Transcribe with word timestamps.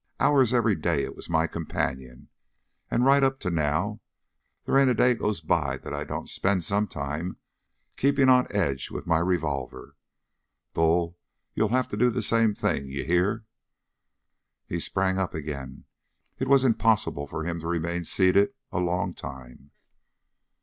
Hours 0.19 0.51
every 0.51 0.73
day 0.73 1.03
it 1.03 1.15
was 1.15 1.29
my 1.29 1.45
companion, 1.45 2.29
and 2.89 3.05
right 3.05 3.21
up 3.23 3.39
to 3.41 3.51
now, 3.51 4.01
there 4.65 4.79
ain't 4.79 4.89
a 4.89 4.95
day 4.95 5.13
goes 5.13 5.41
by 5.41 5.77
that 5.77 5.93
I 5.93 6.05
don't 6.05 6.27
spend 6.27 6.63
some 6.63 6.87
time 6.87 7.37
keeping 7.97 8.27
on 8.27 8.47
edge 8.49 8.89
with 8.89 9.05
my 9.05 9.19
revolver. 9.19 9.95
Bull, 10.73 11.19
you'll 11.53 11.69
have 11.69 11.87
to 11.89 11.97
do 11.97 12.09
the 12.09 12.23
same 12.23 12.55
thing. 12.55 12.87
You 12.87 13.03
hear?" 13.03 13.45
He 14.65 14.79
sprang 14.79 15.19
up 15.19 15.35
again. 15.35 15.85
It 16.39 16.47
was 16.47 16.63
impossible 16.63 17.27
for 17.27 17.43
him 17.43 17.59
to 17.59 17.67
remain 17.67 18.03
seated 18.03 18.55
a 18.71 18.79
long 18.79 19.13
time. 19.13 19.69